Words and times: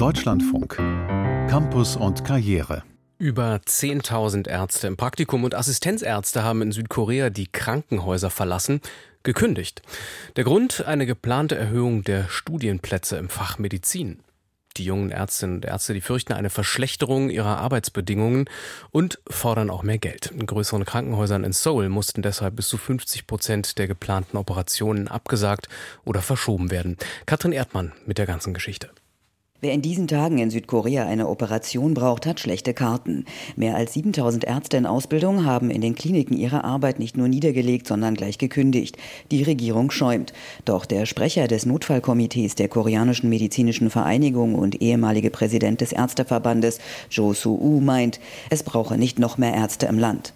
Deutschlandfunk. 0.00 0.76
Campus 1.50 1.94
und 1.94 2.24
Karriere. 2.24 2.84
Über 3.18 3.56
10.000 3.56 4.48
Ärzte 4.48 4.86
im 4.86 4.96
Praktikum 4.96 5.44
und 5.44 5.54
Assistenzärzte 5.54 6.42
haben 6.42 6.62
in 6.62 6.72
Südkorea 6.72 7.28
die 7.28 7.48
Krankenhäuser 7.48 8.30
verlassen, 8.30 8.80
gekündigt. 9.24 9.82
Der 10.36 10.44
Grund 10.44 10.86
eine 10.86 11.04
geplante 11.04 11.54
Erhöhung 11.54 12.02
der 12.02 12.28
Studienplätze 12.28 13.18
im 13.18 13.28
Fach 13.28 13.58
Medizin. 13.58 14.20
Die 14.78 14.84
jungen 14.84 15.10
Ärztinnen 15.10 15.56
und 15.56 15.66
Ärzte, 15.66 15.92
die 15.92 16.00
fürchten 16.00 16.32
eine 16.32 16.48
Verschlechterung 16.48 17.28
ihrer 17.28 17.58
Arbeitsbedingungen 17.58 18.48
und 18.90 19.18
fordern 19.28 19.68
auch 19.68 19.82
mehr 19.82 19.98
Geld. 19.98 20.30
In 20.30 20.46
größeren 20.46 20.86
Krankenhäusern 20.86 21.44
in 21.44 21.52
Seoul 21.52 21.90
mussten 21.90 22.22
deshalb 22.22 22.56
bis 22.56 22.68
zu 22.68 22.78
50 22.78 23.26
Prozent 23.26 23.76
der 23.76 23.86
geplanten 23.86 24.38
Operationen 24.38 25.08
abgesagt 25.08 25.68
oder 26.06 26.22
verschoben 26.22 26.70
werden. 26.70 26.96
Katrin 27.26 27.52
Erdmann 27.52 27.92
mit 28.06 28.16
der 28.16 28.24
ganzen 28.24 28.54
Geschichte. 28.54 28.88
Wer 29.62 29.74
in 29.74 29.82
diesen 29.82 30.08
Tagen 30.08 30.38
in 30.38 30.50
Südkorea 30.50 31.04
eine 31.04 31.28
Operation 31.28 31.92
braucht, 31.92 32.24
hat 32.24 32.40
schlechte 32.40 32.72
Karten. 32.72 33.26
Mehr 33.56 33.76
als 33.76 33.92
7000 33.92 34.44
Ärzte 34.44 34.78
in 34.78 34.86
Ausbildung 34.86 35.44
haben 35.44 35.68
in 35.70 35.82
den 35.82 35.94
Kliniken 35.94 36.34
ihre 36.34 36.64
Arbeit 36.64 36.98
nicht 36.98 37.18
nur 37.18 37.28
niedergelegt, 37.28 37.86
sondern 37.86 38.14
gleich 38.14 38.38
gekündigt. 38.38 38.96
Die 39.30 39.42
Regierung 39.42 39.90
schäumt. 39.90 40.32
Doch 40.64 40.86
der 40.86 41.04
Sprecher 41.04 41.46
des 41.46 41.66
Notfallkomitees 41.66 42.54
der 42.54 42.68
koreanischen 42.68 43.28
medizinischen 43.28 43.90
Vereinigung 43.90 44.54
und 44.54 44.80
ehemalige 44.80 45.28
Präsident 45.28 45.82
des 45.82 45.92
Ärzteverbandes, 45.92 46.78
Jo 47.10 47.34
Soo-u, 47.34 47.80
meint, 47.80 48.18
es 48.48 48.62
brauche 48.62 48.96
nicht 48.96 49.18
noch 49.18 49.36
mehr 49.36 49.52
Ärzte 49.52 49.84
im 49.86 49.98
Land. 49.98 50.32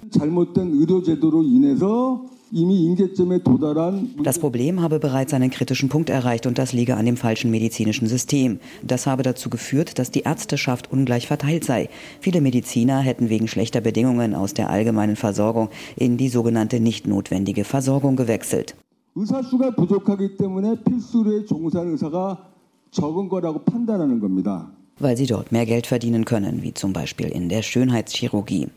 Das 4.23 4.39
Problem 4.39 4.81
habe 4.81 4.99
bereits 4.99 5.33
einen 5.33 5.51
kritischen 5.51 5.89
Punkt 5.89 6.09
erreicht 6.09 6.47
und 6.47 6.57
das 6.57 6.73
liege 6.73 6.97
an 6.97 7.05
dem 7.05 7.15
falschen 7.15 7.51
medizinischen 7.51 8.07
System. 8.07 8.59
Das 8.81 9.05
habe 9.05 9.21
dazu 9.21 9.49
geführt, 9.49 9.99
dass 9.99 10.09
die 10.09 10.21
Ärzteschaft 10.21 10.91
ungleich 10.91 11.27
verteilt 11.27 11.63
sei. 11.63 11.89
Viele 12.19 12.41
Mediziner 12.41 12.99
hätten 13.01 13.29
wegen 13.29 13.47
schlechter 13.47 13.81
Bedingungen 13.81 14.33
aus 14.33 14.55
der 14.55 14.69
allgemeinen 14.69 15.15
Versorgung 15.15 15.69
in 15.95 16.17
die 16.17 16.29
sogenannte 16.29 16.79
nicht 16.79 17.07
notwendige 17.07 17.63
Versorgung 17.63 18.15
gewechselt. 18.15 18.75
의사수가 19.15 19.75
부족하기 19.75 20.37
때문에 20.37 20.83
필수로에 20.83 21.45
종사하는 21.45 21.93
의사가 21.93 22.49
적은 22.91 23.27
거라고 23.27 23.63
판단하는 23.63 24.19
겁니다 24.19 24.71
weil 24.98 25.16
sie 25.16 25.26
dort 25.26 25.52
mehr 25.52 25.66
Geld 25.66 25.86
verdienen 25.86 26.24
können, 26.24 26.62
wie 26.62 26.74
zum 26.74 26.92
Beispiel 26.92 27.28
in 27.28 27.48
der 27.48 27.62
Schönheitschirurgie. 27.62 28.68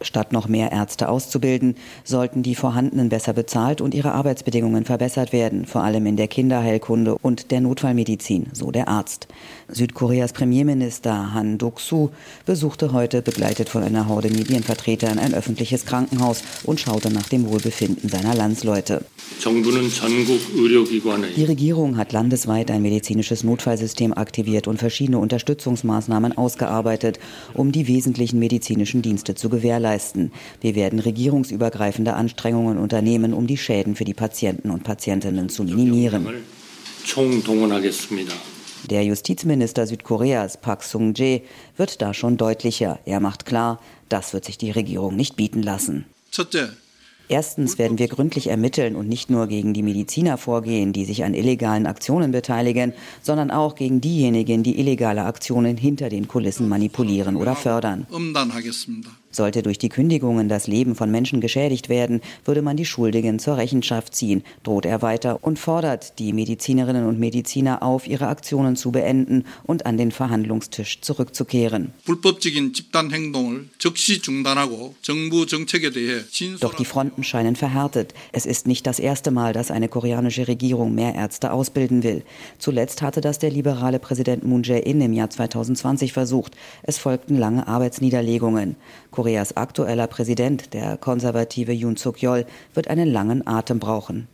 Statt 0.00 0.32
noch 0.32 0.46
mehr 0.46 0.72
Ärzte 0.72 1.08
auszubilden, 1.08 1.76
sollten 2.04 2.42
die 2.42 2.54
vorhandenen 2.54 3.08
besser 3.08 3.32
bezahlt 3.32 3.80
und 3.80 3.94
ihre 3.94 4.12
Arbeitsbedingungen 4.12 4.84
verbessert 4.84 5.32
werden, 5.32 5.66
vor 5.66 5.82
allem 5.82 6.06
in 6.06 6.16
der 6.16 6.28
Kinderheilkunde 6.28 7.16
und 7.16 7.50
der 7.50 7.60
Notfallmedizin, 7.60 8.46
so 8.52 8.70
der 8.70 8.88
Arzt. 8.88 9.26
Südkoreas 9.68 10.32
Premierminister 10.32 11.34
Han 11.34 11.58
Duk-soo 11.58 12.10
besuchte 12.46 12.92
heute, 12.92 13.22
begleitet 13.22 13.68
von 13.68 13.82
einer 13.82 14.08
Horde 14.08 14.30
Medienvertretern, 14.30 15.18
ein 15.18 15.34
öffentliches 15.34 15.86
Krankenhaus 15.86 16.42
und 16.64 16.80
schaute 16.80 17.10
nach 17.12 17.28
dem 17.28 17.48
Wohlbefinden 17.48 18.08
seiner 18.08 18.34
Landsleute. 18.34 19.04
Die 21.36 21.44
Regierung 21.44 21.96
hat 21.96 22.12
landesweit 22.12 22.70
ein 22.70 22.82
medizinisches 22.82 23.42
Notfallsystem 23.44 24.12
aktiviert 24.12 24.68
und 24.68 24.78
verschiedene 24.78 25.18
Unterstützungsmaßnahmen 25.64 26.36
ausgearbeitet, 26.36 27.18
um 27.54 27.72
die 27.72 27.88
wesentlichen 27.88 28.38
medizinischen 28.38 29.02
Dienste 29.02 29.34
zu 29.34 29.48
gewährleisten. 29.48 30.32
Wir 30.60 30.74
werden 30.74 30.98
regierungsübergreifende 30.98 32.14
Anstrengungen 32.14 32.78
unternehmen, 32.78 33.32
um 33.32 33.46
die 33.46 33.56
Schäden 33.56 33.96
für 33.96 34.04
die 34.04 34.14
Patienten 34.14 34.70
und 34.70 34.84
Patientinnen 34.84 35.48
zu 35.48 35.64
minimieren. 35.64 36.26
Der 38.90 39.02
Justizminister 39.04 39.86
Südkoreas 39.86 40.58
Park 40.58 40.82
Sung-jae 40.82 41.42
wird 41.76 42.02
da 42.02 42.12
schon 42.12 42.36
deutlicher. 42.36 42.98
Er 43.06 43.20
macht 43.20 43.46
klar, 43.46 43.80
das 44.10 44.34
wird 44.34 44.44
sich 44.44 44.58
die 44.58 44.70
Regierung 44.70 45.16
nicht 45.16 45.36
bieten 45.36 45.62
lassen. 45.62 46.04
Erstens 47.28 47.78
werden 47.78 47.98
wir 47.98 48.08
gründlich 48.08 48.48
ermitteln 48.48 48.96
und 48.96 49.08
nicht 49.08 49.30
nur 49.30 49.46
gegen 49.46 49.72
die 49.72 49.82
Mediziner 49.82 50.36
vorgehen, 50.36 50.92
die 50.92 51.04
sich 51.04 51.24
an 51.24 51.34
illegalen 51.34 51.86
Aktionen 51.86 52.32
beteiligen, 52.32 52.92
sondern 53.22 53.50
auch 53.50 53.74
gegen 53.74 54.00
diejenigen, 54.00 54.62
die 54.62 54.78
illegale 54.78 55.24
Aktionen 55.24 55.76
hinter 55.76 56.10
den 56.10 56.28
Kulissen 56.28 56.68
manipulieren 56.68 57.36
oder 57.36 57.56
fördern. 57.56 58.06
Sollte 59.34 59.62
durch 59.62 59.78
die 59.78 59.88
Kündigungen 59.88 60.48
das 60.48 60.68
Leben 60.68 60.94
von 60.94 61.10
Menschen 61.10 61.40
geschädigt 61.40 61.88
werden, 61.88 62.20
würde 62.44 62.62
man 62.62 62.76
die 62.76 62.84
Schuldigen 62.84 63.40
zur 63.40 63.56
Rechenschaft 63.56 64.14
ziehen, 64.14 64.44
droht 64.62 64.86
er 64.86 65.02
weiter 65.02 65.40
und 65.42 65.58
fordert 65.58 66.20
die 66.20 66.32
Medizinerinnen 66.32 67.04
und 67.04 67.18
Mediziner 67.18 67.82
auf, 67.82 68.06
ihre 68.06 68.28
Aktionen 68.28 68.76
zu 68.76 68.92
beenden 68.92 69.44
und 69.64 69.86
an 69.86 69.96
den 69.96 70.12
Verhandlungstisch 70.12 71.00
zurückzukehren. 71.00 71.92
Doch 76.60 76.74
die 76.74 76.84
Fronten 76.84 77.24
scheinen 77.24 77.56
verhärtet. 77.56 78.14
Es 78.30 78.46
ist 78.46 78.68
nicht 78.68 78.86
das 78.86 79.00
erste 79.00 79.32
Mal, 79.32 79.52
dass 79.52 79.72
eine 79.72 79.88
koreanische 79.88 80.46
Regierung 80.46 80.94
mehr 80.94 81.16
Ärzte 81.16 81.50
ausbilden 81.50 82.04
will. 82.04 82.22
Zuletzt 82.60 83.02
hatte 83.02 83.20
das 83.20 83.40
der 83.40 83.50
liberale 83.50 83.98
Präsident 83.98 84.44
Moon 84.44 84.62
Jae-in 84.62 85.00
im 85.00 85.12
Jahr 85.12 85.30
2020 85.30 86.12
versucht. 86.12 86.52
Es 86.84 86.98
folgten 86.98 87.36
lange 87.36 87.66
Arbeitsniederlegungen. 87.66 88.76
Koreas 89.24 89.56
aktueller 89.56 90.06
Präsident, 90.06 90.74
der 90.74 90.98
konservative 90.98 91.72
Yoon 91.72 91.96
Suk-yeol, 91.96 92.44
wird 92.74 92.88
einen 92.88 93.10
langen 93.10 93.46
Atem 93.46 93.78
brauchen. 93.78 94.28